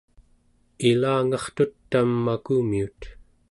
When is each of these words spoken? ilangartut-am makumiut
ilangartut-am 0.89 2.09
makumiut 2.25 3.01